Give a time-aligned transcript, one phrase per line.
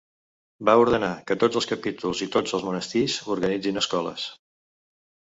[0.67, 4.25] Va ordenar que tots els capítols i tots els monestirs organitzin escoles.